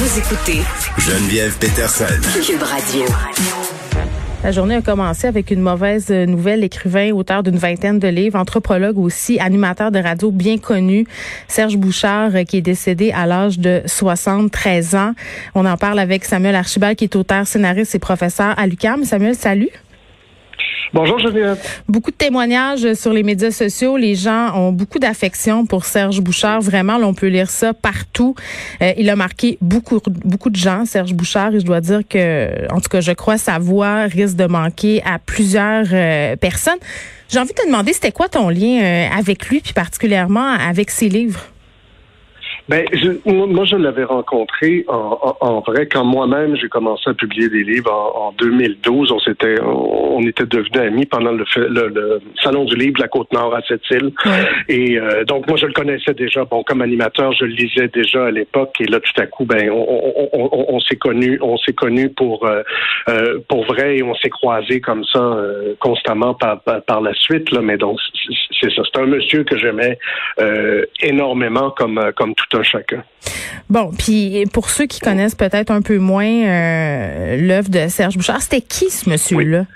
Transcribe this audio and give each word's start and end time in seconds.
Vous 0.00 0.18
écoutez 0.18 0.62
Geneviève 0.96 1.58
Peterson. 1.58 2.06
Cube 2.42 2.62
Radio. 2.62 3.04
La 4.42 4.50
journée 4.50 4.76
a 4.76 4.80
commencé 4.80 5.26
avec 5.26 5.50
une 5.50 5.60
mauvaise 5.60 6.10
nouvelle. 6.10 6.64
Écrivain, 6.64 7.12
auteur 7.12 7.42
d'une 7.42 7.58
vingtaine 7.58 7.98
de 7.98 8.08
livres, 8.08 8.38
anthropologue 8.38 8.96
aussi, 8.96 9.38
animateur 9.38 9.90
de 9.90 9.98
radio 9.98 10.30
bien 10.30 10.56
connu, 10.56 11.06
Serge 11.48 11.76
Bouchard, 11.76 12.30
qui 12.48 12.56
est 12.56 12.62
décédé 12.62 13.12
à 13.12 13.26
l'âge 13.26 13.58
de 13.58 13.82
73 13.84 14.94
ans. 14.94 15.12
On 15.54 15.66
en 15.66 15.76
parle 15.76 15.98
avec 15.98 16.24
Samuel 16.24 16.54
Archibald, 16.54 16.96
qui 16.96 17.04
est 17.04 17.14
auteur, 17.14 17.46
scénariste 17.46 17.94
et 17.94 17.98
professeur 17.98 18.58
à 18.58 18.66
l'UQAM. 18.66 19.04
Samuel, 19.04 19.34
salut. 19.34 19.68
Bonjour 20.92 21.20
Geneviève. 21.20 21.56
Beaucoup 21.88 22.10
de 22.10 22.16
témoignages 22.16 22.94
sur 22.94 23.12
les 23.12 23.22
médias 23.22 23.52
sociaux. 23.52 23.96
Les 23.96 24.16
gens 24.16 24.56
ont 24.56 24.72
beaucoup 24.72 24.98
d'affection 24.98 25.64
pour 25.64 25.84
Serge 25.84 26.20
Bouchard. 26.20 26.60
Vraiment, 26.60 26.98
là, 26.98 27.06
on 27.06 27.14
peut 27.14 27.28
lire 27.28 27.48
ça 27.48 27.72
partout. 27.72 28.34
Euh, 28.82 28.92
il 28.98 29.08
a 29.08 29.14
marqué 29.14 29.56
beaucoup, 29.60 30.00
beaucoup 30.24 30.50
de 30.50 30.56
gens, 30.56 30.84
Serge 30.86 31.14
Bouchard, 31.14 31.54
et 31.54 31.60
je 31.60 31.64
dois 31.64 31.80
dire 31.80 32.00
que, 32.08 32.66
en 32.72 32.80
tout 32.80 32.88
cas, 32.88 33.00
je 33.00 33.12
crois 33.12 33.38
sa 33.38 33.60
voix 33.60 34.02
risque 34.06 34.34
de 34.34 34.46
manquer 34.46 35.00
à 35.04 35.20
plusieurs 35.20 35.86
euh, 35.92 36.34
personnes. 36.34 36.78
J'ai 37.28 37.38
envie 37.38 37.52
de 37.52 37.54
te 37.54 37.66
demander, 37.66 37.92
c'était 37.92 38.10
quoi 38.10 38.28
ton 38.28 38.48
lien 38.48 38.82
euh, 38.82 39.06
avec 39.16 39.48
lui, 39.48 39.60
puis 39.60 39.72
particulièrement 39.72 40.54
avec 40.54 40.90
ses 40.90 41.08
livres? 41.08 41.46
Ben, 42.70 42.84
je, 42.92 43.10
moi, 43.28 43.64
je 43.64 43.74
l'avais 43.74 44.04
rencontré 44.04 44.84
en, 44.86 45.34
en, 45.40 45.58
vrai 45.58 45.88
quand 45.88 46.04
moi-même 46.04 46.54
j'ai 46.54 46.68
commencé 46.68 47.10
à 47.10 47.14
publier 47.14 47.48
des 47.48 47.64
livres 47.64 47.92
en, 47.92 48.28
en 48.28 48.32
2012. 48.38 49.10
On 49.10 49.18
s'était, 49.18 49.60
on, 49.60 50.20
était 50.20 50.46
devenus 50.46 50.76
amis 50.76 51.04
pendant 51.04 51.32
le, 51.32 51.44
le, 51.56 52.20
salon 52.40 52.64
du 52.66 52.76
livre 52.76 52.94
de 52.94 53.00
la 53.00 53.08
Côte-Nord 53.08 53.56
à 53.56 53.60
cette 53.66 53.82
île. 53.90 54.12
Et 54.68 54.96
euh, 54.96 55.24
donc 55.24 55.48
moi, 55.48 55.56
je 55.56 55.66
le 55.66 55.72
connaissais 55.72 56.14
déjà. 56.14 56.44
Bon, 56.44 56.62
comme 56.62 56.80
animateur, 56.80 57.32
je 57.32 57.44
le 57.44 57.54
lisais 57.54 57.88
déjà 57.88 58.26
à 58.26 58.30
l'époque. 58.30 58.76
Et 58.78 58.84
là, 58.84 59.00
tout 59.00 59.20
à 59.20 59.26
coup, 59.26 59.44
ben, 59.44 59.68
on, 59.72 60.78
s'est 60.78 60.94
connus, 60.94 61.40
on 61.42 61.58
s'est 61.58 61.72
connus 61.72 62.10
pour 62.10 62.46
euh, 62.46 62.62
euh, 63.08 63.40
pour 63.48 63.64
vrai 63.64 63.96
et 63.96 64.04
on 64.04 64.14
s'est 64.14 64.30
croisés 64.30 64.80
comme 64.80 65.02
ça 65.12 65.36
constamment 65.80 66.34
par, 66.34 66.60
par, 66.60 67.00
la 67.00 67.14
suite. 67.14 67.50
Là, 67.50 67.62
mais 67.62 67.78
donc 67.78 67.98
c'est 68.60 68.70
ça. 68.74 68.82
C'est 68.92 69.00
un 69.00 69.06
monsieur 69.06 69.44
que 69.44 69.56
j'aimais 69.58 69.98
énormément 71.00 71.70
comme 71.70 72.12
comme 72.16 72.34
tout 72.34 72.56
un 72.58 72.62
chacun. 72.62 73.02
Bon, 73.68 73.92
puis 73.96 74.44
pour 74.52 74.68
ceux 74.68 74.86
qui 74.86 75.00
connaissent 75.00 75.34
peut-être 75.34 75.70
un 75.70 75.82
peu 75.82 75.98
moins 75.98 76.26
euh, 76.26 77.36
l'œuvre 77.36 77.68
de 77.68 77.86
Serge 77.88 78.16
Bouchard, 78.16 78.42
c'était 78.42 78.60
qui 78.60 78.90
ce 78.90 79.08
monsieur-là? 79.08 79.66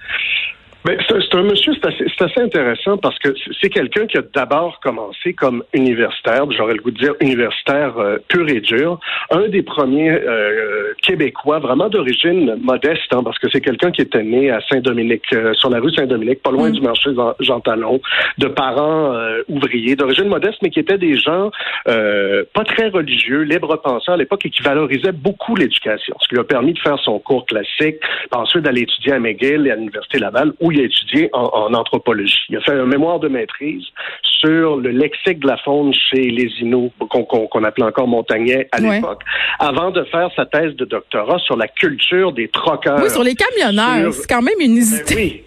Ben, 0.84 0.98
c'est 1.08 1.34
un 1.34 1.42
monsieur, 1.44 1.72
c'est 1.72 1.86
assez, 1.86 2.04
assez, 2.20 2.40
intéressant 2.42 2.98
parce 2.98 3.18
que 3.18 3.30
c'est 3.58 3.70
quelqu'un 3.70 4.06
qui 4.06 4.18
a 4.18 4.22
d'abord 4.34 4.80
commencé 4.80 5.32
comme 5.32 5.64
universitaire, 5.72 6.44
j'aurais 6.50 6.74
le 6.74 6.82
goût 6.82 6.90
de 6.90 6.98
dire 6.98 7.14
universitaire 7.20 7.96
euh, 7.96 8.18
pur 8.28 8.46
et 8.50 8.60
dur, 8.60 9.00
un 9.30 9.48
des 9.48 9.62
premiers 9.62 10.10
euh, 10.10 10.92
Québécois 11.00 11.58
vraiment 11.58 11.88
d'origine 11.88 12.56
modeste, 12.62 13.10
hein, 13.12 13.22
parce 13.24 13.38
que 13.38 13.48
c'est 13.50 13.62
quelqu'un 13.62 13.92
qui 13.92 14.02
était 14.02 14.22
né 14.22 14.50
à 14.50 14.60
Saint-Dominique, 14.68 15.24
euh, 15.32 15.54
sur 15.54 15.70
la 15.70 15.80
rue 15.80 15.90
Saint-Dominique, 15.90 16.42
pas 16.42 16.50
loin 16.50 16.68
mm. 16.68 16.72
du 16.72 16.80
marché 16.82 17.10
Jean 17.40 17.60
Talon, 17.60 18.02
de 18.36 18.48
parents 18.48 19.14
ouvriers, 19.48 19.96
d'origine 19.96 20.28
modeste, 20.28 20.58
mais 20.62 20.68
qui 20.68 20.80
étaient 20.80 20.98
des 20.98 21.16
gens 21.16 21.50
pas 21.86 22.64
très 22.64 22.88
religieux, 22.88 23.42
libre 23.42 23.76
pensants 23.76 24.12
à 24.12 24.16
l'époque 24.18 24.44
et 24.44 24.50
qui 24.50 24.62
valorisaient 24.62 25.12
beaucoup 25.12 25.56
l'éducation, 25.56 26.14
ce 26.20 26.28
qui 26.28 26.34
lui 26.34 26.40
a 26.40 26.44
permis 26.44 26.74
de 26.74 26.78
faire 26.78 26.98
son 26.98 27.18
cours 27.18 27.46
classique, 27.46 27.96
ensuite 28.32 28.64
d'aller 28.64 28.82
étudier 28.82 29.12
à 29.12 29.18
McGill 29.18 29.66
et 29.66 29.70
à 29.70 29.76
l'Université 29.76 30.18
Laval, 30.18 30.52
où 30.60 30.73
il 30.74 30.80
a 30.80 30.84
étudié 30.84 31.30
en, 31.32 31.72
anthropologie. 31.72 32.46
Il 32.48 32.56
a 32.56 32.60
fait 32.60 32.72
un 32.72 32.86
mémoire 32.86 33.20
de 33.20 33.28
maîtrise 33.28 33.84
sur 34.22 34.76
le 34.76 34.90
lexique 34.90 35.40
de 35.40 35.46
la 35.46 35.56
faune 35.58 35.92
chez 35.94 36.22
les 36.22 36.50
Inuits, 36.60 36.92
qu'on 37.08 37.64
appelait 37.64 37.86
encore 37.86 38.08
montagnais 38.08 38.68
à 38.72 38.80
l'époque, 38.80 39.22
avant 39.58 39.90
de 39.90 40.04
faire 40.04 40.30
sa 40.36 40.44
thèse 40.46 40.74
de 40.76 40.84
doctorat 40.84 41.38
sur 41.38 41.56
la 41.56 41.68
culture 41.68 42.32
des 42.32 42.48
troqueurs. 42.48 43.00
Oui, 43.02 43.10
sur 43.10 43.22
les 43.22 43.34
camionneurs. 43.34 44.12
C'est 44.12 44.28
quand 44.28 44.42
même 44.42 44.60
une 44.60 44.76
usité. 44.76 45.14
Ben 45.14 45.20
oui. 45.22 45.42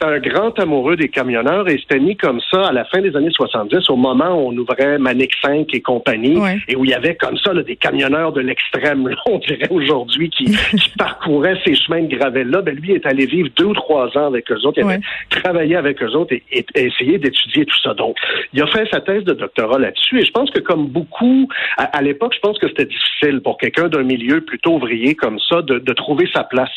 C'est 0.00 0.06
un 0.06 0.18
grand 0.18 0.58
amoureux 0.58 0.96
des 0.96 1.08
camionneurs 1.08 1.68
et 1.68 1.78
c'était 1.78 1.98
mis 1.98 2.16
comme 2.16 2.40
ça 2.50 2.68
à 2.68 2.72
la 2.72 2.86
fin 2.86 3.02
des 3.02 3.14
années 3.16 3.30
70, 3.30 3.90
au 3.90 3.96
moment 3.96 4.30
où 4.30 4.48
on 4.48 4.56
ouvrait 4.56 4.98
Manic 4.98 5.30
5 5.42 5.66
et 5.74 5.82
compagnie, 5.82 6.40
et 6.68 6.76
où 6.76 6.86
il 6.86 6.90
y 6.90 6.94
avait 6.94 7.16
comme 7.16 7.36
ça 7.36 7.52
des 7.52 7.76
camionneurs 7.76 8.32
de 8.32 8.40
l'extrême, 8.40 9.14
on 9.26 9.38
dirait 9.38 9.68
aujourd'hui, 9.68 10.30
qui, 10.30 10.56
parcouraient 10.98 11.58
ces 11.66 11.74
chemins 11.74 12.02
de 12.02 12.16
gravelle-là. 12.16 12.62
Ben, 12.62 12.76
lui 12.76 12.92
est 12.92 13.04
allé 13.04 13.26
vivre 13.26 13.50
deux 13.56 13.66
ou 13.66 13.74
trois 13.74 14.06
ans 14.16 14.26
avec 14.28 14.50
eux 14.50 14.58
autres, 14.64 14.78
il 14.78 14.84
avait 14.84 15.00
travaillé 15.28 15.76
avec 15.76 16.02
eux 16.02 16.16
autres 16.16 16.32
et, 16.32 16.44
et, 16.50 16.64
essayé 16.74 17.18
d'étudier 17.18 17.66
tout 17.66 17.78
ça. 17.82 17.92
Donc, 17.92 18.16
il 18.54 18.62
a 18.62 18.66
fait 18.68 18.88
sa 18.90 19.00
thèse 19.00 19.24
de 19.24 19.34
doctorat 19.34 19.78
là-dessus 19.78 20.20
et 20.20 20.24
je 20.24 20.30
pense 20.30 20.50
que 20.50 20.60
comme 20.60 20.86
beaucoup, 20.86 21.48
à, 21.76 22.00
l'époque, 22.00 22.32
je 22.34 22.40
pense 22.40 22.58
que 22.58 22.68
c'était 22.68 22.86
difficile 22.86 23.40
pour 23.42 23.58
quelqu'un 23.58 23.88
d'un 23.88 24.02
milieu 24.02 24.40
plutôt 24.40 24.76
ouvrier 24.76 25.14
comme 25.14 25.38
ça 25.40 25.60
de, 25.60 25.78
de 25.78 25.92
trouver 25.92 26.26
sa 26.32 26.44
place 26.44 26.70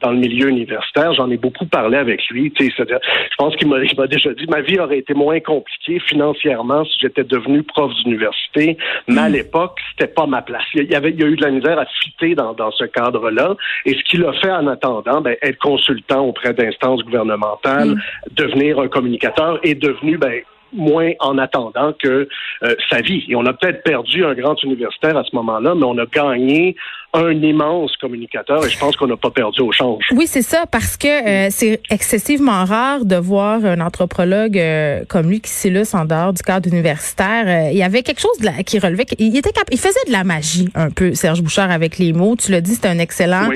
dans 0.00 0.12
le 0.12 0.18
milieu 0.18 0.48
universitaire. 0.48 1.12
J'en 1.14 1.30
ai 1.30 1.36
beaucoup 1.36 1.66
parlé 1.66 1.96
avec 1.96 2.24
lui 2.28 2.52
je 2.76 3.36
pense 3.38 3.56
qu'il 3.56 3.68
m'a 3.68 4.06
déjà 4.06 4.32
dit 4.34 4.46
ma 4.48 4.60
vie 4.60 4.78
aurait 4.78 4.98
été 4.98 5.14
moins 5.14 5.40
compliquée 5.40 6.00
financièrement 6.00 6.84
si 6.84 6.98
j'étais 7.00 7.24
devenu 7.24 7.62
prof 7.62 7.92
d'université, 8.02 8.76
mais 9.06 9.20
à 9.20 9.28
hmm. 9.28 9.32
l'époque, 9.32 9.78
c'était 9.90 10.12
pas 10.12 10.26
ma 10.26 10.42
place. 10.42 10.64
Il 10.74 10.90
y, 10.90 10.94
avait, 10.94 11.10
il 11.10 11.20
y 11.20 11.24
a 11.24 11.26
eu 11.26 11.36
de 11.36 11.42
la 11.42 11.50
misère 11.50 11.78
à 11.78 11.86
fitter 12.02 12.34
dans, 12.34 12.52
dans 12.52 12.70
ce 12.72 12.84
cadre-là. 12.84 13.56
Et 13.84 13.94
ce 13.94 14.02
qu'il 14.04 14.24
a 14.24 14.32
fait 14.34 14.50
en 14.50 14.66
attendant, 14.66 15.20
ben, 15.20 15.36
être 15.42 15.58
consultant 15.58 16.24
auprès 16.24 16.52
d'instances 16.52 17.02
gouvernementales, 17.02 17.90
hmm. 17.90 18.00
devenir 18.32 18.80
un 18.80 18.88
communicateur, 18.88 19.60
est 19.62 19.74
devenu 19.74 20.18
ben, 20.18 20.40
moins 20.72 21.12
en 21.20 21.38
attendant 21.38 21.92
que 21.92 22.28
euh, 22.62 22.74
sa 22.90 23.00
vie. 23.00 23.24
Et 23.28 23.36
on 23.36 23.46
a 23.46 23.52
peut-être 23.52 23.82
perdu 23.82 24.24
un 24.24 24.34
grand 24.34 24.62
universitaire 24.62 25.16
à 25.16 25.24
ce 25.24 25.34
moment-là, 25.36 25.74
mais 25.74 25.84
on 25.84 25.98
a 25.98 26.06
gagné 26.06 26.76
un 27.14 27.32
immense 27.32 27.96
communicateur 27.96 28.64
et 28.64 28.68
je 28.68 28.78
pense 28.78 28.96
qu'on 28.96 29.06
n'a 29.06 29.16
pas 29.16 29.30
perdu 29.30 29.62
au 29.62 29.72
change. 29.72 30.04
Oui, 30.12 30.26
c'est 30.26 30.42
ça, 30.42 30.66
parce 30.70 30.96
que 30.96 31.06
euh, 31.08 31.48
c'est 31.50 31.80
excessivement 31.90 32.64
rare 32.64 33.04
de 33.04 33.16
voir 33.16 33.64
un 33.64 33.80
anthropologue 33.80 34.58
euh, 34.58 35.04
comme 35.08 35.30
lui 35.30 35.40
qui 35.40 35.50
s'illustre 35.50 35.94
en 35.94 36.04
dehors 36.04 36.32
du 36.32 36.42
cadre 36.42 36.68
universitaire. 36.68 37.70
il 37.70 37.78
y 37.78 37.82
avait 37.82 38.02
quelque 38.02 38.20
chose 38.20 38.38
de 38.40 38.48
qui 38.62 38.78
relevait, 38.78 39.06
il, 39.18 39.36
était 39.36 39.52
il 39.70 39.78
faisait 39.78 40.04
de 40.06 40.12
la 40.12 40.24
magie 40.24 40.68
un 40.74 40.90
peu, 40.90 41.14
Serge 41.14 41.42
Bouchard, 41.42 41.70
avec 41.70 41.98
les 41.98 42.12
mots. 42.12 42.36
Tu 42.36 42.52
l'as 42.52 42.60
dit, 42.60 42.74
c'est 42.74 42.88
un 42.88 42.98
excellent 42.98 43.48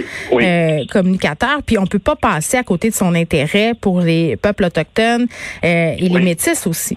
communicateur, 0.90 1.62
puis 1.64 1.78
on 1.78 1.86
peut 1.86 1.98
pas 1.98 2.16
passer 2.16 2.56
à 2.56 2.62
côté 2.62 2.90
de 2.90 2.94
son 2.94 3.14
intérêt 3.14 3.72
pour 3.78 4.00
les 4.00 4.36
peuples 4.36 4.64
autochtones 4.64 5.26
et 5.62 5.96
les 6.00 6.20
métis 6.20 6.66
aussi. 6.66 6.96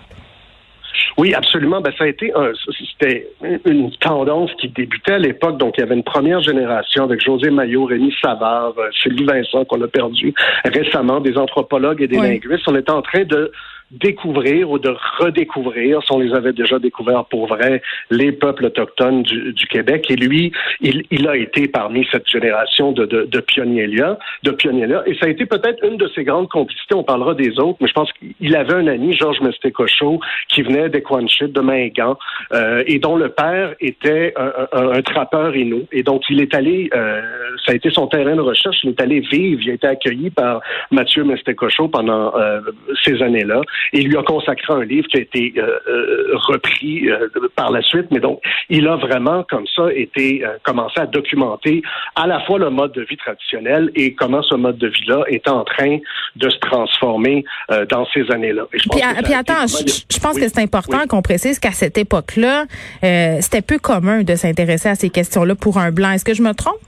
Oui, 1.18 1.34
absolument. 1.34 1.80
Ben, 1.80 1.94
ça 1.98 2.04
a 2.04 2.08
été 2.08 2.34
un, 2.36 2.52
c'était 2.92 3.28
une 3.66 3.92
tendance 3.98 4.52
qui 4.60 4.68
débutait 4.68 5.14
à 5.14 5.18
l'époque. 5.18 5.58
Donc, 5.58 5.76
il 5.78 5.82
y 5.82 5.84
avait 5.84 5.96
une 5.96 6.04
première 6.04 6.42
génération 6.42 7.04
avec 7.06 7.22
José 7.22 7.50
Maillot, 7.50 7.86
Rémi 7.86 8.14
Savard, 8.22 8.74
euh, 8.78 8.90
Sylvie 9.02 9.24
Vincent 9.24 9.64
qu'on 9.66 9.82
a 9.82 9.88
perdu 9.88 10.34
récemment, 10.66 11.22
des 11.22 11.38
anthropologues 11.38 12.02
et 12.02 12.08
des 12.08 12.18
linguistes. 12.18 12.68
On 12.68 12.76
était 12.76 12.92
en 12.92 13.02
train 13.02 13.24
de 13.24 13.52
découvrir 13.92 14.70
ou 14.72 14.80
de 14.80 14.96
redécouvrir, 15.20 16.02
si 16.04 16.12
on 16.12 16.20
les 16.20 16.34
avait 16.34 16.54
déjà 16.54 16.80
découverts 16.80 17.26
pour 17.26 17.48
vrai, 17.48 17.82
les 18.10 18.32
peuples 18.32 18.66
autochtones 18.66 19.24
du, 19.24 19.54
du 19.54 19.68
Québec. 19.68 20.10
Et 20.10 20.16
lui, 20.16 20.52
il, 20.82 21.04
il, 21.12 21.28
a 21.28 21.36
été 21.38 21.68
parmi 21.68 22.06
cette 22.12 22.28
génération 22.28 22.92
de, 22.92 23.06
de, 23.06 23.24
de 23.24 23.40
pionniers-là, 23.40 24.18
de 24.44 24.52
pionniers-là. 24.52 25.04
Et 25.06 25.16
ça 25.16 25.28
a 25.28 25.30
été 25.30 25.46
peut-être 25.46 25.84
une 25.86 25.98
de 25.98 26.08
ses 26.16 26.24
grandes 26.24 26.50
complicités. 26.50 26.96
On 26.96 27.04
parlera 27.04 27.36
des 27.36 27.60
autres, 27.60 27.78
mais 27.80 27.88
je 27.88 27.94
pense 27.94 28.12
qu'il 28.14 28.56
avait 28.56 28.74
un 28.74 28.88
ami, 28.88 29.16
Georges 29.16 29.42
Mestécochot, 29.42 30.20
qui 30.50 30.64
venait 30.64 30.90
des 30.90 31.02
Quanchit, 31.02 31.48
de 31.48 31.62
Mingan, 31.62 32.18
euh, 32.54 32.84
et 32.88 33.00
dont 33.00 33.16
le 33.16 33.30
père 33.30 33.76
était 33.80 34.34
un, 34.36 34.52
un, 34.72 34.92
un 34.94 35.02
trappeur 35.02 35.56
inou. 35.56 35.84
Et 35.92 36.04
donc, 36.04 36.24
il 36.30 36.42
est 36.42 36.54
allé, 36.56 36.90
euh, 36.96 37.22
ça 37.66 37.72
a 37.72 37.76
été 37.76 37.90
son 37.92 38.08
terrain 38.08 38.36
de 38.36 38.42
recherche, 38.42 38.78
il 38.84 38.90
est 38.90 39.02
allé 39.02 39.20
vivre, 39.20 39.62
il 39.64 39.72
a 39.72 39.74
été 39.74 39.88
accueilli 39.88 40.32
par 40.32 40.62
Mathieu 40.92 41.24
Mestécochot 41.24 41.88
pendant 41.88 42.36
euh, 42.36 42.62
ces 43.04 43.22
années-là 43.22 43.62
et 43.94 44.00
il 44.00 44.08
lui 44.08 44.18
a 44.18 44.24
consacré 44.24 44.74
un 44.74 44.84
livre 44.84 45.08
qui 45.08 45.18
a 45.18 45.22
été 45.22 45.54
euh, 45.58 45.80
euh, 45.88 46.38
repris 46.48 47.10
euh, 47.10 47.28
par 47.56 47.72
la 47.72 47.82
suite. 47.82 48.08
Mais 48.12 48.20
donc, 48.20 48.40
il 48.70 48.88
a 48.88 48.96
vraiment, 48.96 49.44
comme 49.50 49.66
ça, 49.76 49.92
été 49.94 50.44
commencé 50.64 51.00
à 51.00 51.06
documenter 51.06 51.82
à 52.16 52.28
la 52.28 52.40
fois 52.42 52.60
le 52.60 52.70
mode 52.70 52.94
de 52.94 53.02
vie 53.02 53.18
traditionnel 53.18 53.92
et 53.96 54.14
comment 54.14 54.42
ce 54.44 54.56
mode 54.56 54.78
de 54.78 54.88
vie-là 54.88 55.24
est 55.28 55.48
en 55.48 55.64
train 55.64 55.98
de 56.36 56.50
se 56.50 56.58
transformer 56.60 57.44
dans 57.90 58.06
ces 58.14 58.30
années-là. 58.32 58.64
Puis, 58.72 59.34
attends, 59.34 59.68
je, 59.68 60.20
pense 60.20 60.38
que 60.38 60.48
c'est 60.48 60.62
important 60.62 61.08
qu'on 61.08 61.22
précise 61.22 61.60
qu'à 61.60 61.72
cette 61.72 61.98
époque-là, 61.98 62.66
c'était 63.02 63.62
peu 63.62 63.78
commun 63.80 64.24
de 64.24 64.36
s'intéresser 64.36 64.90
à 64.90 64.96
ces 64.96 65.10
questions-là 65.10 65.56
pour 65.56 65.78
un 65.78 65.92
blanc. 65.92 66.12
Est-ce 66.12 66.26
que 66.26 66.34
je 66.34 66.42
me 66.42 66.54
trompe? 66.54 66.80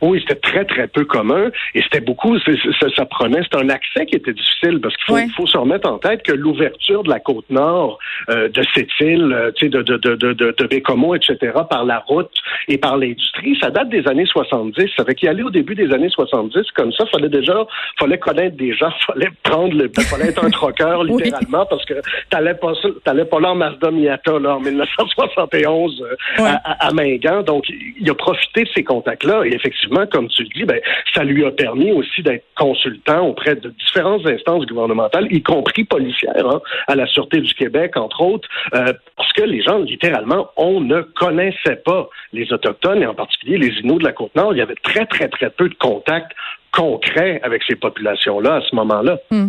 Oui, 0.00 0.20
c'était 0.20 0.40
très, 0.40 0.64
très 0.64 0.86
peu 0.88 1.04
commun. 1.04 1.50
Et 1.74 1.82
c'était 1.82 2.00
beaucoup, 2.00 2.38
ça, 2.38 3.06
prenait, 3.06 3.40
c'est 3.42 3.58
un 3.58 3.68
accès 3.68 4.06
qui 4.06 4.16
était 4.16 4.32
difficile 4.32 4.80
parce 4.80 4.96
qu'il 4.96 5.30
faut, 5.32 5.46
se 5.46 5.58
remettre 5.58 5.88
en 5.88 5.98
tête 5.98 6.22
que 6.22 6.32
l'ouverture 6.32 7.02
de 7.02 7.10
la 7.10 7.20
côte 7.20 7.48
nord 7.50 7.98
euh, 8.28 8.48
de 8.48 8.62
cette 8.74 8.88
île, 9.00 9.32
euh, 9.32 9.50
tu 9.54 9.66
sais, 9.66 9.70
de, 9.70 9.82
de, 9.82 9.96
de, 9.96 10.14
de, 10.14 10.54
de 10.56 10.66
Bécomo, 10.66 11.14
etc., 11.14 11.36
par 11.68 11.84
la 11.84 11.98
route 11.98 12.30
et 12.68 12.78
par 12.78 12.96
l'industrie, 12.96 13.58
ça 13.60 13.70
date 13.70 13.88
des 13.88 14.06
années 14.06 14.26
70. 14.26 14.90
Ça 14.96 15.04
fait 15.04 15.14
qu'y 15.14 15.28
aller 15.28 15.42
au 15.42 15.50
début 15.50 15.74
des 15.74 15.92
années 15.92 16.08
70, 16.08 16.70
comme 16.74 16.92
ça, 16.92 17.04
fallait 17.06 17.28
déjà, 17.28 17.66
fallait 17.98 18.18
connaître 18.18 18.56
des 18.56 18.74
gens, 18.74 18.90
fallait 19.06 19.30
prendre 19.42 19.74
le, 19.74 19.90
fallait 20.02 20.28
être 20.28 20.44
un 20.44 20.50
troqueur, 20.50 21.04
littéralement, 21.04 21.66
parce 21.66 21.84
que 21.84 21.94
t'allais 22.30 22.54
pas, 22.54 22.72
t'allais 23.04 23.24
pas 23.24 23.40
là 23.40 23.50
en 23.50 23.54
Mazda 23.56 23.90
Miata, 23.90 24.38
là, 24.38 24.56
en 24.56 24.60
1971, 24.60 26.02
euh, 26.02 26.44
à, 26.44 26.86
à, 26.86 26.92
Mingan. 26.92 27.42
Donc, 27.42 27.64
il 27.68 28.08
a 28.08 28.14
profité 28.14 28.64
de 28.64 28.68
ces 28.74 28.84
contacts-là. 28.84 29.42
Et 29.44 29.54
effectivement, 29.54 29.89
comme 30.06 30.28
tu 30.28 30.42
le 30.42 30.48
dis, 30.48 30.64
ben, 30.64 30.80
ça 31.14 31.24
lui 31.24 31.44
a 31.44 31.50
permis 31.50 31.92
aussi 31.92 32.22
d'être 32.22 32.44
consultant 32.56 33.26
auprès 33.26 33.56
de 33.56 33.70
différentes 33.70 34.26
instances 34.26 34.66
gouvernementales, 34.66 35.26
y 35.30 35.42
compris 35.42 35.84
policières, 35.84 36.46
hein, 36.46 36.60
à 36.86 36.94
la 36.94 37.06
Sûreté 37.06 37.40
du 37.40 37.52
Québec, 37.54 37.96
entre 37.96 38.20
autres, 38.22 38.48
euh, 38.74 38.92
parce 39.16 39.32
que 39.32 39.42
les 39.42 39.62
gens, 39.62 39.78
littéralement, 39.78 40.50
on 40.56 40.80
ne 40.80 41.00
connaissait 41.02 41.76
pas 41.84 42.08
les 42.32 42.52
Autochtones, 42.52 43.02
et 43.02 43.06
en 43.06 43.14
particulier 43.14 43.58
les 43.58 43.80
Inuits 43.80 43.98
de 43.98 44.04
la 44.04 44.12
Côte-Nord. 44.12 44.54
Il 44.54 44.58
y 44.58 44.62
avait 44.62 44.74
très, 44.82 45.06
très, 45.06 45.28
très 45.28 45.50
peu 45.50 45.68
de 45.68 45.74
contacts 45.74 46.32
concrets 46.72 47.40
avec 47.42 47.62
ces 47.64 47.76
populations-là 47.76 48.56
à 48.56 48.60
ce 48.62 48.74
moment-là. 48.76 49.18
Hmm. 49.30 49.48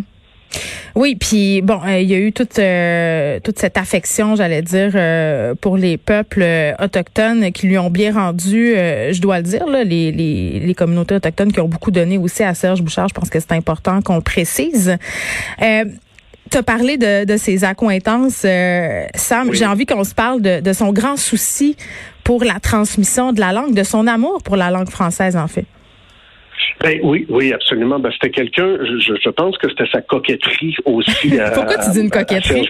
Oui, 0.94 1.16
puis 1.16 1.62
bon, 1.62 1.80
euh, 1.86 2.00
il 2.00 2.10
y 2.10 2.14
a 2.14 2.18
eu 2.18 2.32
toute 2.32 2.58
euh, 2.58 3.40
toute 3.40 3.58
cette 3.58 3.78
affection, 3.78 4.36
j'allais 4.36 4.60
dire, 4.62 4.92
euh, 4.94 5.54
pour 5.54 5.76
les 5.76 5.96
peuples 5.96 6.44
autochtones 6.78 7.50
qui 7.52 7.66
lui 7.66 7.78
ont 7.78 7.90
bien 7.90 8.12
rendu, 8.12 8.74
je 8.74 9.20
dois 9.20 9.38
le 9.38 9.44
dire, 9.44 9.66
là, 9.66 9.84
les, 9.84 10.12
les, 10.12 10.60
les, 10.60 10.74
communautés 10.74 11.14
autochtones 11.14 11.52
qui 11.52 11.60
ont 11.60 11.68
beaucoup 11.68 11.90
donné 11.90 12.18
aussi 12.18 12.42
à 12.42 12.54
Serge 12.54 12.82
Bouchard. 12.82 13.08
Je 13.08 13.14
pense 13.14 13.30
que 13.30 13.40
c'est 13.40 13.52
important 13.52 14.02
qu'on 14.02 14.16
le 14.16 14.22
précise. 14.22 14.96
tu 15.58 16.58
as 16.58 16.62
parlé 16.62 16.98
de, 16.98 17.24
de 17.24 17.36
ses 17.38 17.64
accointances, 17.64 18.44
Sam. 19.14 19.52
J'ai 19.52 19.66
envie 19.66 19.86
qu'on 19.86 20.04
se 20.04 20.14
parle 20.14 20.42
de, 20.42 20.60
de 20.60 20.72
son 20.72 20.92
grand 20.92 21.16
souci 21.16 21.76
pour 22.22 22.44
la 22.44 22.60
transmission 22.60 23.32
de 23.32 23.40
la 23.40 23.52
langue, 23.52 23.74
de 23.74 23.82
son 23.82 24.06
amour 24.06 24.42
pour 24.42 24.56
la 24.56 24.70
langue 24.70 24.90
française, 24.90 25.36
en 25.36 25.48
fait. 25.48 25.66
Ben 26.80 26.98
oui, 27.02 27.26
oui, 27.28 27.52
absolument. 27.52 27.98
Ben, 27.98 28.10
c'était 28.12 28.30
quelqu'un, 28.30 28.78
je, 28.80 29.14
je, 29.20 29.30
pense 29.30 29.56
que 29.58 29.68
c'était 29.68 29.90
sa 29.90 30.00
coquetterie 30.00 30.76
aussi. 30.84 31.30
Pourquoi 31.54 31.78
tu 31.78 31.90
dis 31.90 32.00
une 32.00 32.10
coquetterie? 32.10 32.68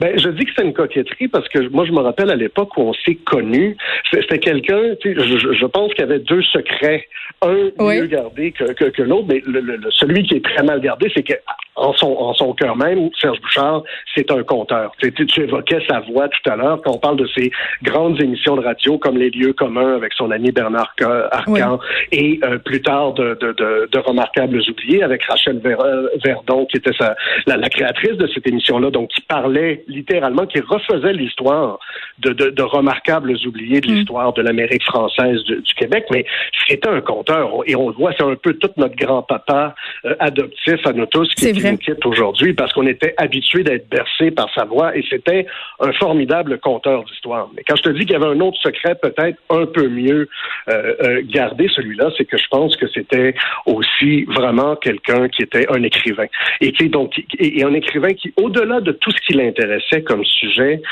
ben, 0.00 0.18
je 0.18 0.28
dis 0.30 0.44
que 0.44 0.50
c'est 0.56 0.64
une 0.64 0.72
coquetterie 0.72 1.28
parce 1.28 1.48
que 1.48 1.68
moi, 1.68 1.84
je 1.84 1.92
me 1.92 2.00
rappelle 2.00 2.30
à 2.30 2.36
l'époque 2.36 2.76
où 2.76 2.82
on 2.82 2.94
s'est 2.94 3.16
connus. 3.16 3.76
C'était 4.12 4.38
quelqu'un, 4.38 4.94
je, 5.04 5.52
je 5.52 5.66
pense 5.66 5.92
qu'il 5.92 6.00
y 6.00 6.04
avait 6.04 6.20
deux 6.20 6.42
secrets. 6.42 7.06
Un 7.42 7.70
mieux 7.78 8.06
gardé 8.06 8.52
que, 8.52 8.72
que, 8.72 8.86
que 8.86 9.02
l'autre, 9.02 9.26
mais 9.28 9.42
le, 9.46 9.78
celui 9.90 10.22
qui 10.22 10.36
est 10.36 10.44
très 10.44 10.62
mal 10.62 10.80
gardé, 10.80 11.10
c'est 11.14 11.22
que 11.22 11.34
en 11.76 11.92
son, 11.92 12.16
en 12.18 12.34
son 12.34 12.54
cœur 12.54 12.76
même, 12.76 13.10
Serge 13.20 13.40
Bouchard, 13.40 13.82
c'est 14.14 14.30
un 14.30 14.42
conteur. 14.42 14.92
Tu, 14.98 15.12
tu, 15.12 15.42
évoquais 15.42 15.80
sa 15.88 16.00
voix 16.00 16.28
tout 16.28 16.50
à 16.50 16.56
l'heure 16.56 16.80
quand 16.82 16.92
on 16.92 16.98
parle 16.98 17.16
de 17.16 17.26
ses 17.36 17.52
grandes 17.82 18.20
émissions 18.20 18.56
de 18.56 18.62
radio 18.62 18.98
comme 18.98 19.18
Les 19.18 19.30
lieux 19.30 19.52
communs 19.52 19.94
avec 19.94 20.12
son 20.14 20.30
ami 20.30 20.50
Bernard 20.52 20.94
Arcan 21.30 21.78
et 22.12 22.40
euh, 22.44 22.58
plus 22.58 22.80
tard 22.80 23.12
de, 23.16 23.36
de, 23.40 23.52
de, 23.52 23.88
de, 23.90 23.98
Remarquables 23.98 24.60
oubliés 24.68 25.02
avec 25.02 25.24
Rachel 25.24 25.60
Verdon 26.24 26.66
qui 26.66 26.76
était 26.76 26.92
sa, 26.98 27.16
la, 27.46 27.56
la, 27.56 27.68
créatrice 27.68 28.16
de 28.16 28.26
cette 28.28 28.46
émission-là, 28.46 28.90
donc 28.90 29.08
qui 29.10 29.20
parlait 29.22 29.84
littéralement, 29.88 30.46
qui 30.46 30.60
refaisait 30.60 31.12
l'histoire 31.12 31.78
de, 32.20 32.32
de, 32.32 32.50
de, 32.50 32.62
Remarquables 32.62 33.36
oubliés 33.46 33.80
de 33.80 33.88
mm. 33.88 33.94
l'histoire 33.94 34.32
de 34.32 34.42
l'Amérique 34.42 34.84
française 34.84 35.42
du, 35.44 35.62
Québec, 35.76 36.06
mais 36.10 36.24
c'était 36.68 36.88
un 36.88 37.00
conteur 37.00 37.50
et 37.66 37.74
on 37.76 37.88
le 37.88 37.94
voit, 37.94 38.12
c'est 38.16 38.24
un 38.24 38.34
peu 38.36 38.54
tout 38.54 38.70
notre 38.76 38.96
grand-papa 38.96 39.74
euh, 40.04 40.14
adoptif 40.20 40.86
à 40.86 40.92
nous 40.92 41.06
tous 41.06 41.28
qui 41.34 41.52
aujourd'hui 42.04 42.54
parce 42.54 42.72
qu'on 42.72 42.86
était 42.86 43.14
habitué 43.16 43.62
d'être 43.62 43.88
bercé 43.88 44.30
par 44.30 44.48
sa 44.54 44.64
voix 44.64 44.96
et 44.96 45.04
c'était 45.08 45.46
un 45.80 45.92
formidable 45.92 46.58
conteur 46.58 47.04
d'histoire. 47.04 47.48
Mais 47.54 47.62
quand 47.66 47.76
je 47.76 47.82
te 47.82 47.88
dis 47.90 48.00
qu'il 48.00 48.12
y 48.12 48.14
avait 48.14 48.26
un 48.26 48.40
autre 48.40 48.58
secret 48.62 48.94
peut-être 48.94 49.38
un 49.50 49.66
peu 49.66 49.88
mieux 49.88 50.28
euh, 50.68 50.94
euh, 51.02 51.22
gardé, 51.24 51.68
celui-là, 51.74 52.10
c'est 52.16 52.24
que 52.24 52.36
je 52.36 52.48
pense 52.50 52.76
que 52.76 52.86
c'était 53.08 53.34
aussi 53.66 54.24
vraiment 54.24 54.76
quelqu'un 54.76 55.28
qui 55.28 55.42
était 55.42 55.66
un 55.70 55.82
écrivain. 55.82 56.26
Et, 56.60 56.72
donc, 56.88 57.22
et 57.38 57.64
un 57.64 57.74
écrivain 57.74 58.12
qui, 58.14 58.32
au-delà 58.36 58.80
de 58.80 58.92
tout 58.92 59.10
ce 59.10 59.20
qui 59.26 59.34
l'intéressait 59.34 60.02
comme 60.02 60.24
sujet, 60.24 60.82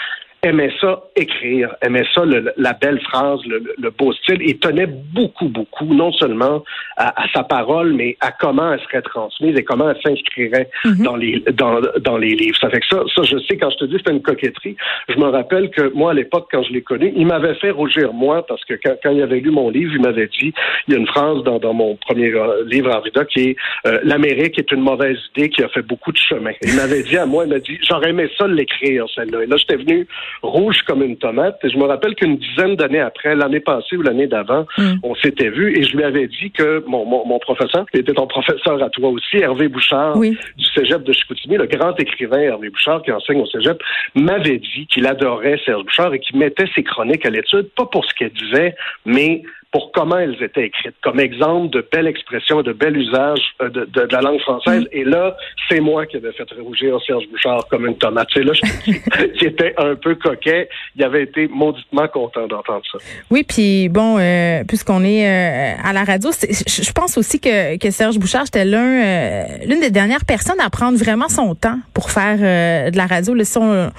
aimait 0.44 0.72
ça 0.80 1.02
écrire, 1.16 1.74
aimait 1.82 2.06
ça 2.14 2.22
la 2.56 2.72
belle 2.74 3.00
phrase, 3.00 3.40
le, 3.46 3.90
beau 3.90 4.12
style, 4.12 4.38
et 4.42 4.56
tenait 4.58 4.86
beaucoup, 4.86 5.48
beaucoup, 5.48 5.94
non 5.94 6.12
seulement 6.12 6.62
à, 6.96 7.24
sa 7.34 7.42
parole, 7.42 7.94
mais 7.94 8.16
à 8.20 8.30
comment 8.30 8.72
elle 8.72 8.80
serait 8.80 9.02
transmise 9.02 9.56
et 9.56 9.64
comment 9.64 9.90
elle 9.90 10.00
s'inscrirait 10.02 10.68
mhm. 10.84 11.04
dans 11.04 11.16
les 11.16 11.40
dans, 11.52 11.80
dans 12.00 12.18
les 12.18 12.34
livres. 12.34 12.56
Ça 12.60 12.68
fait 12.70 12.80
que 12.80 12.86
ça, 12.90 13.02
ça, 13.14 13.22
je 13.22 13.38
sais, 13.38 13.56
quand 13.56 13.70
je 13.70 13.76
te 13.78 13.84
dis 13.86 13.96
c'était 13.96 14.12
une 14.12 14.22
coquetterie, 14.22 14.76
je 15.08 15.16
me 15.16 15.28
rappelle 15.28 15.70
que 15.70 15.92
moi, 15.94 16.10
à 16.10 16.14
l'époque, 16.14 16.48
quand 16.50 16.62
je 16.62 16.72
l'ai 16.72 16.82
connu, 16.82 17.12
il 17.16 17.26
m'avait 17.26 17.54
fait 17.54 17.70
rougir 17.70 18.12
moi, 18.12 18.44
parce 18.46 18.64
que 18.64 18.74
quand, 18.74 18.94
quand, 19.02 19.10
il 19.10 19.22
avait 19.22 19.40
lu 19.40 19.50
mon 19.50 19.70
livre, 19.70 19.92
il 19.94 20.02
m'avait 20.02 20.28
dit, 20.28 20.52
il 20.88 20.94
y 20.94 20.96
a 20.96 21.00
une 21.00 21.06
phrase 21.06 21.42
dans, 21.44 21.58
dans 21.58 21.72
mon 21.72 21.96
premier 21.96 22.32
euh, 22.32 22.64
livre 22.66 22.94
en 22.94 23.00
vida 23.00 23.24
qui 23.24 23.40
est 23.40 23.56
euh, 23.86 23.98
L'Amérique 24.04 24.58
est 24.58 24.70
une 24.72 24.80
mauvaise 24.80 25.18
idée 25.34 25.48
qui 25.48 25.62
a 25.62 25.68
fait 25.68 25.82
beaucoup 25.82 26.12
de 26.12 26.18
chemin. 26.18 26.52
Il 26.62 26.74
m'avait 26.76 27.02
dit 27.02 27.16
à 27.16 27.26
moi, 27.26 27.44
il 27.44 27.50
m'a 27.50 27.58
dit, 27.58 27.78
j'aurais 27.82 28.10
aimé 28.10 28.28
ça 28.36 28.46
l'écrire, 28.46 29.06
celle-là. 29.14 29.44
Et 29.44 29.46
là, 29.46 29.56
j'étais 29.56 29.76
venu 29.76 30.06
rouge 30.42 30.82
comme 30.82 31.02
une 31.02 31.16
tomate. 31.16 31.58
Et 31.64 31.70
je 31.70 31.78
me 31.78 31.84
rappelle 31.84 32.14
qu'une 32.14 32.36
dizaine 32.36 32.76
d'années 32.76 33.00
après, 33.00 33.34
l'année 33.34 33.60
passée 33.60 33.96
ou 33.96 34.02
l'année 34.02 34.26
d'avant, 34.26 34.66
mm. 34.78 34.94
on 35.02 35.14
s'était 35.14 35.50
vu 35.50 35.78
et 35.78 35.82
je 35.82 35.96
lui 35.96 36.04
avais 36.04 36.26
dit 36.26 36.50
que 36.50 36.84
mon, 36.86 37.04
mon, 37.04 37.38
professeur, 37.38 37.86
qui 37.92 38.00
était 38.00 38.14
ton 38.14 38.26
professeur 38.26 38.82
à 38.82 38.90
toi 38.90 39.10
aussi, 39.10 39.38
Hervé 39.38 39.68
Bouchard, 39.68 40.18
du 40.18 40.36
Cégep 40.74 41.02
de 41.02 41.12
Chicoutimi, 41.12 41.56
le 41.56 41.66
grand 41.66 41.98
écrivain 41.98 42.40
Hervé 42.40 42.70
Bouchard 42.70 43.02
qui 43.02 43.12
enseigne 43.12 43.40
au 43.40 43.46
Cégep, 43.46 43.80
m'avait 44.14 44.58
dit 44.58 44.86
qu'il 44.86 45.06
adorait 45.06 45.60
Serge 45.64 45.84
Bouchard 45.84 46.14
et 46.14 46.20
qu'il 46.20 46.38
mettait 46.38 46.66
ses 46.74 46.82
chroniques 46.82 47.26
à 47.26 47.30
l'étude, 47.30 47.68
pas 47.76 47.86
pour 47.86 48.04
ce 48.04 48.14
qu'elle 48.14 48.32
disait, 48.32 48.74
mais 49.04 49.42
pour 49.74 49.90
comment 49.90 50.18
elles 50.18 50.40
étaient 50.40 50.66
écrites, 50.66 50.94
comme 51.02 51.18
exemple 51.18 51.70
de 51.70 51.84
belles 51.90 52.06
expressions, 52.06 52.62
de 52.62 52.72
bel 52.72 52.96
usage 52.96 53.40
euh, 53.60 53.68
de, 53.70 53.84
de, 53.86 54.06
la 54.12 54.20
langue 54.20 54.38
française. 54.38 54.82
Mm. 54.82 54.88
Et 54.92 55.02
là, 55.02 55.36
c'est 55.68 55.80
moi 55.80 56.06
qui 56.06 56.16
avais 56.16 56.30
fait 56.30 56.46
rougir 56.60 56.96
Serge 57.04 57.24
Bouchard 57.28 57.66
comme 57.68 57.84
une 57.84 57.98
tomate. 57.98 58.28
C'est 58.32 58.44
là, 58.44 58.52
qui 58.54 59.44
était 59.44 59.74
un 59.76 59.96
peu 59.96 60.14
coquet. 60.14 60.68
Il 60.94 61.02
avait 61.02 61.24
été 61.24 61.48
mauditement 61.48 62.06
content 62.06 62.46
d'entendre 62.46 62.82
ça. 62.92 62.98
Oui, 63.32 63.42
puis 63.42 63.88
bon, 63.88 64.16
euh, 64.16 64.62
puisqu'on 64.62 65.02
est 65.02 65.26
euh, 65.26 65.74
à 65.82 65.92
la 65.92 66.04
radio, 66.04 66.30
je 66.30 66.92
pense 66.92 67.18
aussi 67.18 67.40
que, 67.40 67.76
que 67.76 67.90
Serge 67.90 68.16
Bouchard, 68.16 68.44
c'était 68.44 68.64
l'un, 68.64 69.58
l'une 69.66 69.80
des 69.80 69.90
dernières 69.90 70.24
personnes 70.24 70.60
à 70.64 70.70
prendre 70.70 70.96
vraiment 70.98 71.28
son 71.28 71.56
temps 71.56 71.80
pour 71.92 72.12
faire 72.12 72.38
de 72.38 72.96
la 72.96 73.06
radio. 73.06 73.34
Le 73.34 73.42
son 73.42 73.90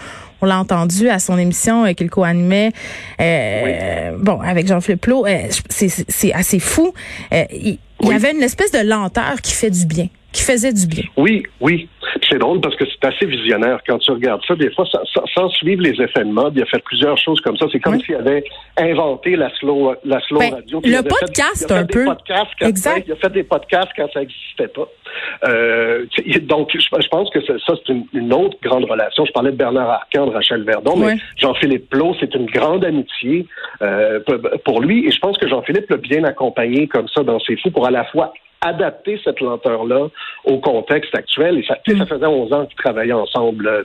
on 0.42 0.46
l'a 0.46 0.60
entendu 0.60 1.10
à 1.10 1.20
son 1.20 1.38
émission 1.38 1.86
euh, 1.86 1.94
qu'il 1.94 2.10
co-animait, 2.10 2.72
euh, 3.22 4.18
bon, 4.20 4.40
avec 4.42 4.68
Jean-Philippe 4.68 5.02
Plot. 5.02 5.26
Euh, 5.26 5.48
c'est 5.70 6.34
assez 6.34 6.60
fou. 6.60 6.94
il, 7.32 7.78
y 8.04 8.14
avait 8.14 8.32
une 8.32 8.44
espèce 8.44 8.72
de 8.72 8.80
lenteur 8.80 9.42
qui 9.42 9.54
fait 9.54 9.72
du 9.72 9.86
bien, 9.86 10.08
qui 10.32 10.44
faisait 10.44 10.74
du 10.74 10.88
bien. 10.88 11.04
Oui, 11.18 11.44
oui. 11.62 11.90
C'est 12.30 12.38
drôle 12.38 12.62
parce 12.62 12.76
que 12.76 12.86
c'est 12.86 13.08
assez 13.08 13.26
visionnaire 13.26 13.80
quand 13.88 13.98
tu 14.00 14.12
regardes 14.12 14.42
ça. 14.48 14.56
Des 14.56 14.72
fois, 14.72 14.86
sans, 15.34 15.50
suivre 15.50 15.82
les 15.82 16.02
effets 16.02 16.24
de 16.24 16.32
mode, 16.32 16.54
il 16.56 16.64
a 16.64 16.66
fait 16.66 16.84
plusieurs 16.84 17.18
choses 17.18 17.40
comme 17.42 17.58
ça. 17.58 17.66
C'est 17.72 17.80
comme 17.80 18.00
s'il 18.02 18.16
avait 18.16 18.44
inventé 18.78 19.36
la 19.36 19.50
slow, 19.56 19.96
la 20.04 20.20
slow 20.22 20.40
ben, 20.40 20.56
radio. 20.56 20.82
Le 20.84 21.02
podcast, 21.08 21.72
un 21.72 21.86
peu. 21.86 22.06
exact. 22.62 23.06
il 23.08 23.14
a 23.14 23.16
fait 23.16 23.30
des 23.32 23.44
podcasts 23.44 23.92
quand 23.96 24.08
ça 24.14 24.22
n'existait 24.22 24.68
pas. 24.68 24.88
Euh, 25.48 26.06
donc, 26.44 26.72
je, 26.74 27.08
pense 27.10 27.30
que 27.30 27.42
ça, 27.42 27.74
c'est 27.86 27.94
une, 28.14 28.34
autre 28.34 28.58
grande 28.62 28.86
relation. 28.86 29.26
Je 29.26 29.32
parlais 29.32 29.52
de 29.52 29.58
Bernard 29.58 29.90
Arcand, 29.90 30.28
de 30.28 30.32
Rachel 30.32 30.64
Verdon, 30.64 30.98
mais 30.98 31.16
Jean-Philippe 31.38 31.90
Plot, 31.90 32.16
c'est 32.20 32.34
une 32.36 32.48
grande 32.48 32.84
amitié 32.86 33.46
euh, 33.82 34.20
pour 34.64 34.82
lui. 34.82 35.08
Et 35.08 35.12
je 35.12 35.20
pense 35.20 35.38
que 35.38 35.48
Jean-Philippe 35.48 35.90
l'a 35.90 35.98
bien 35.98 36.24
accompagné 36.24 36.88
comme 36.88 37.08
ça 37.10 37.24
dans 37.24 37.40
ses 37.40 37.58
fous 37.58 37.72
pour 37.72 37.86
à 37.86 37.92
la 37.92 38.06
fois 38.06 38.34
adapter 38.62 39.20
cette 39.24 39.40
lenteur-là 39.42 40.08
au 40.46 40.58
contexte 40.60 41.16
actuel. 41.16 41.60
Et 41.60 41.64
ça, 41.64 41.78
ça 41.86 41.94
mm. 41.94 42.08
faisait 42.08 42.26
11 42.26 42.54
ans 42.54 42.66
qu'ils 42.66 42.78
travaillaient 42.78 43.14
ensemble 43.14 43.68
euh, 43.68 43.84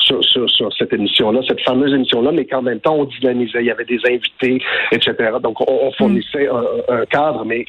sur, 0.00 0.24
sur, 0.24 0.50
sur, 0.50 0.72
cette 0.76 0.92
émission-là, 0.92 1.40
cette 1.48 1.60
fameuse 1.60 1.92
émission-là, 1.94 2.32
mais 2.32 2.44
qu'en 2.44 2.62
même 2.62 2.80
temps, 2.80 2.96
on 2.96 3.04
dynamisait, 3.04 3.60
il 3.60 3.66
y 3.66 3.70
avait 3.70 3.84
des 3.84 4.00
invités, 4.06 4.62
etc. 4.92 5.14
Donc, 5.42 5.60
on, 5.68 5.90
fournissait 5.92 6.48
un, 6.88 7.06
cadre, 7.06 7.44
mais 7.44 7.64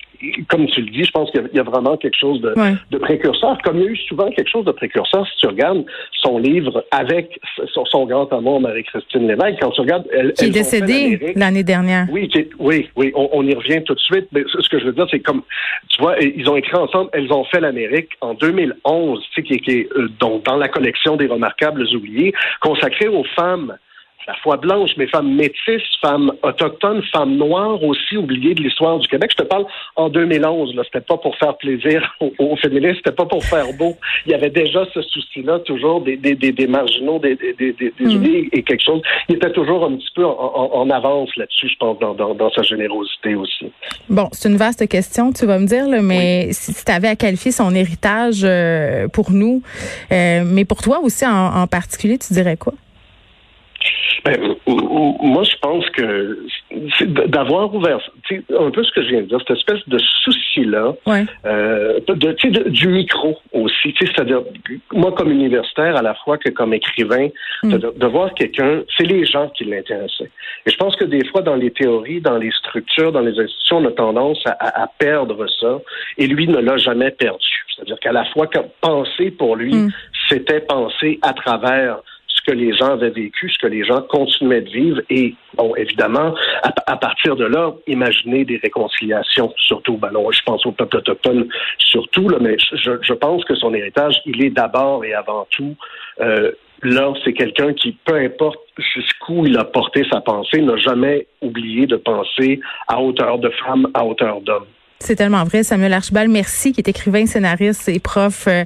comme 0.49 0.65
tu 0.67 0.81
le 0.81 0.89
dis, 0.89 1.03
je 1.03 1.11
pense 1.11 1.29
qu'il 1.31 1.47
y, 1.53 1.59
a 1.59 1.63
vraiment 1.63 1.95
quelque 1.97 2.17
chose 2.17 2.41
de, 2.41 2.53
de, 2.91 2.97
précurseur, 2.97 3.57
comme 3.63 3.77
il 3.77 3.83
y 3.83 3.87
a 3.87 3.91
eu 3.91 3.97
souvent 4.07 4.29
quelque 4.31 4.49
chose 4.49 4.65
de 4.65 4.71
précurseur, 4.71 5.25
si 5.27 5.37
tu 5.37 5.47
regardes 5.47 5.85
son 6.13 6.39
livre 6.39 6.83
avec 6.91 7.39
son, 7.73 8.05
grand 8.05 8.31
amour, 8.33 8.59
Marie-Christine 8.61 9.27
Lévesque, 9.27 9.59
quand 9.61 9.71
tu 9.71 9.81
regardes... 9.81 10.05
Elle, 10.11 10.33
qui 10.33 10.45
est 10.45 10.49
décédée 10.49 11.33
l'année 11.35 11.63
dernière. 11.63 12.07
Oui, 12.11 12.29
oui, 12.59 12.89
oui, 12.95 13.11
on, 13.15 13.29
on, 13.31 13.43
y 13.45 13.53
revient 13.53 13.83
tout 13.83 13.93
de 13.93 13.99
suite, 13.99 14.27
mais 14.31 14.43
ce 14.47 14.69
que 14.69 14.79
je 14.79 14.85
veux 14.85 14.93
dire, 14.93 15.07
c'est 15.09 15.19
comme, 15.19 15.41
tu 15.89 16.01
vois, 16.01 16.17
ils 16.19 16.46
ont 16.49 16.55
écrit 16.55 16.75
ensemble 16.75 17.09
Elles 17.13 17.31
ont 17.31 17.43
fait 17.45 17.59
l'Amérique 17.59 18.11
en 18.21 18.33
2011, 18.33 19.25
qui, 19.35 19.53
est 19.53 19.91
euh, 19.97 20.09
dans 20.19 20.57
la 20.57 20.67
collection 20.67 21.15
des 21.15 21.27
remarquables 21.27 21.83
oubliés, 21.95 22.33
consacrée 22.61 23.07
aux 23.07 23.23
femmes 23.35 23.77
la 24.27 24.33
fois 24.35 24.57
blanches, 24.57 24.91
mais 24.97 25.07
femmes 25.07 25.33
métisses, 25.35 25.87
femmes 26.01 26.33
autochtones, 26.43 27.01
femmes 27.13 27.37
noires 27.37 27.81
aussi 27.81 28.17
oubliées 28.17 28.53
de 28.53 28.61
l'histoire 28.61 28.99
du 28.99 29.07
Québec. 29.07 29.31
Je 29.31 29.43
te 29.43 29.47
parle 29.47 29.65
en 29.95 30.09
2011, 30.09 30.75
là, 30.75 30.83
c'était 30.83 31.05
pas 31.05 31.17
pour 31.17 31.35
faire 31.37 31.55
plaisir 31.57 32.13
aux, 32.19 32.55
féministes, 32.57 32.97
c'était 32.97 33.15
pas 33.15 33.25
pour 33.25 33.43
faire 33.45 33.65
beau. 33.77 33.95
Il 34.25 34.33
y 34.33 34.35
avait 34.35 34.49
déjà 34.49 34.85
ce 34.93 35.01
souci-là, 35.01 35.59
toujours 35.59 36.01
des, 36.01 36.17
des, 36.17 36.35
des, 36.35 36.67
marginaux, 36.67 37.19
des, 37.19 37.35
des, 37.35 37.53
des, 37.53 37.93
mm. 37.99 38.49
et 38.51 38.63
quelque 38.63 38.83
chose. 38.83 39.01
Il 39.29 39.35
était 39.35 39.51
toujours 39.51 39.85
un 39.85 39.95
petit 39.95 40.11
peu 40.13 40.25
en, 40.25 40.89
avance 40.89 41.29
là-dessus, 41.37 41.69
je 41.69 41.75
pense, 41.79 41.99
dans, 41.99 42.13
dans, 42.13 42.51
sa 42.51 42.63
générosité 42.63 43.35
aussi. 43.35 43.71
Bon, 44.09 44.29
c'est 44.31 44.49
une 44.49 44.57
vaste 44.57 44.87
question, 44.87 45.31
tu 45.31 45.45
vas 45.45 45.59
me 45.59 45.67
dire, 45.67 45.87
là, 45.87 46.01
mais 46.01 46.49
si 46.51 46.73
tu 46.73 46.91
avais 46.91 47.09
à 47.09 47.15
qualifier 47.15 47.51
son 47.51 47.73
héritage 47.75 48.41
euh, 48.43 49.07
pour 49.07 49.31
nous, 49.31 49.61
euh, 50.11 50.43
mais 50.45 50.65
pour 50.65 50.81
toi 50.81 50.99
aussi 51.01 51.25
en 51.25 51.67
particulier, 51.67 52.17
tu 52.17 52.33
dirais 52.33 52.57
quoi? 52.57 52.73
Ben, 54.25 54.55
moi, 54.67 55.43
je 55.43 55.55
pense 55.61 55.89
que 55.91 56.39
d'avoir 57.27 57.73
ouvert, 57.73 57.99
un 58.31 58.71
peu 58.71 58.83
ce 58.83 58.91
que 58.91 59.03
je 59.03 59.09
viens 59.09 59.21
de 59.21 59.27
dire, 59.27 59.39
cette 59.47 59.57
espèce 59.57 59.87
de 59.87 59.97
souci-là, 60.23 60.95
euh, 61.45 61.99
du 62.67 62.87
micro 62.87 63.37
aussi, 63.53 63.93
c'est-à-dire, 63.99 64.41
moi, 64.91 65.11
comme 65.13 65.31
universitaire, 65.31 65.95
à 65.95 66.01
la 66.01 66.15
fois 66.15 66.37
que 66.37 66.49
comme 66.49 66.73
écrivain, 66.73 67.29
mm. 67.63 67.77
de, 67.77 68.07
voir 68.07 68.33
quelqu'un, 68.33 68.83
c'est 68.97 69.05
les 69.05 69.25
gens 69.25 69.49
qui 69.49 69.65
l'intéressaient. 69.65 70.31
Et 70.65 70.71
je 70.71 70.77
pense 70.77 70.95
que 70.95 71.05
des 71.05 71.25
fois, 71.25 71.41
dans 71.41 71.55
les 71.55 71.71
théories, 71.71 72.21
dans 72.21 72.37
les 72.37 72.51
structures, 72.51 73.11
dans 73.11 73.21
les 73.21 73.39
institutions, 73.39 73.77
on 73.77 73.85
a 73.85 73.91
tendance 73.91 74.43
à, 74.45 74.89
perdre 74.97 75.45
ça, 75.59 75.79
et 76.17 76.27
lui 76.27 76.47
ne 76.47 76.57
l'a 76.57 76.77
jamais 76.77 77.11
perdu. 77.11 77.45
C'est-à-dire 77.75 77.99
qu'à 77.99 78.11
la 78.11 78.25
fois, 78.25 78.49
penser 78.81 79.31
pour 79.31 79.55
lui, 79.55 79.73
mm. 79.73 79.91
c'était 80.29 80.61
penser 80.61 81.19
à 81.21 81.33
travers 81.33 81.99
que 82.47 82.53
les 82.53 82.73
gens 82.73 82.91
avaient 82.91 83.09
vécu, 83.09 83.49
ce 83.49 83.57
que 83.59 83.67
les 83.67 83.83
gens 83.83 84.01
continuaient 84.01 84.61
de 84.61 84.69
vivre 84.69 85.01
et, 85.09 85.35
bon, 85.55 85.75
évidemment, 85.75 86.33
à, 86.63 86.97
partir 86.97 87.35
de 87.35 87.45
là, 87.45 87.73
imaginer 87.87 88.45
des 88.45 88.57
réconciliations, 88.57 89.53
surtout, 89.57 89.97
ben 89.97 90.09
je 90.31 90.41
pense 90.45 90.65
au 90.65 90.71
peuple 90.71 90.97
autochtone 90.97 91.47
surtout, 91.77 92.29
là, 92.29 92.37
mais 92.39 92.57
je, 92.73 92.91
je 93.01 93.13
pense 93.13 93.43
que 93.45 93.55
son 93.55 93.73
héritage, 93.73 94.15
il 94.25 94.43
est 94.43 94.49
d'abord 94.49 95.03
et 95.03 95.13
avant 95.13 95.47
tout 95.51 95.75
euh, 96.21 96.51
là, 96.83 97.13
c'est 97.23 97.33
quelqu'un 97.33 97.73
qui, 97.73 97.97
peu 98.05 98.15
importe 98.15 98.59
jusqu'où 98.77 99.45
il 99.45 99.57
a 99.57 99.63
porté 99.63 100.05
sa 100.11 100.21
pensée, 100.21 100.61
n'a 100.61 100.77
jamais 100.77 101.27
oublié 101.41 101.87
de 101.87 101.95
penser 101.95 102.59
à 102.87 103.01
hauteur 103.01 103.39
de 103.39 103.49
femme, 103.49 103.87
à 103.93 104.05
hauteur 104.05 104.41
d'homme. 104.41 104.65
C'est 104.99 105.15
tellement 105.15 105.43
vrai. 105.43 105.63
Samuel 105.63 105.93
Archibald, 105.93 106.29
merci, 106.29 106.73
qui 106.73 106.81
est 106.81 106.87
écrivain, 106.87 107.25
scénariste 107.25 107.87
et 107.87 107.99
prof 107.99 108.45
euh, 108.47 108.65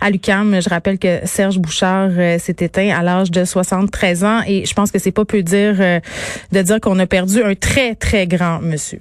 à 0.00 0.10
l'UCAM. 0.10 0.62
Je 0.62 0.68
rappelle 0.68 0.98
que 0.98 1.20
Serge 1.24 1.58
Bouchard 1.58 2.10
euh, 2.12 2.38
s'est 2.38 2.56
éteint 2.60 2.90
à 2.96 3.02
l'âge 3.02 3.30
de 3.30 3.44
73 3.44 4.24
ans 4.24 4.40
et 4.46 4.64
je 4.64 4.74
pense 4.74 4.92
que 4.92 4.98
c'est 4.98 5.10
pas 5.10 5.24
peu 5.24 5.42
dire 5.42 5.76
euh, 5.80 6.00
de 6.52 6.62
dire 6.62 6.80
qu'on 6.80 6.98
a 6.98 7.06
perdu 7.06 7.42
un 7.42 7.54
très, 7.54 7.96
très 7.96 8.26
grand 8.26 8.60
monsieur. 8.60 9.00